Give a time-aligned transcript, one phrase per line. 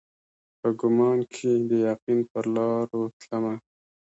[0.59, 3.53] په ګمان کښي د یقین پرلارو تلمه